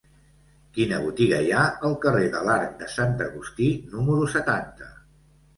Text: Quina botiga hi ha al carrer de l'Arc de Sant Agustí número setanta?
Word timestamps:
Quina 0.77 1.01
botiga 1.03 1.41
hi 1.47 1.51
ha 1.57 1.65
al 1.89 1.93
carrer 2.05 2.31
de 2.37 2.41
l'Arc 2.47 2.73
de 2.81 2.89
Sant 2.97 3.13
Agustí 3.27 3.71
número 3.93 4.31
setanta? 4.39 4.91